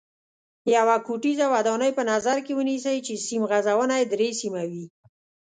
یوه 0.75 0.95
کوټیزه 1.07 1.45
ودانۍ 1.53 1.91
په 1.97 2.03
نظر 2.11 2.37
کې 2.45 2.53
ونیسئ 2.55 2.97
چې 3.05 3.13
سیم 3.25 3.41
غځونه 3.51 3.93
یې 3.99 4.05
درې 4.13 4.29
سیمه 4.41 4.63
وي. 4.71 4.85